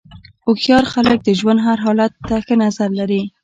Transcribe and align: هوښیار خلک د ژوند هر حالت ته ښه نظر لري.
هوښیار 0.45 0.85
خلک 0.93 1.19
د 1.23 1.29
ژوند 1.39 1.59
هر 1.67 1.77
حالت 1.85 2.11
ته 2.27 2.35
ښه 2.45 2.55
نظر 2.63 2.89
لري. 2.99 3.21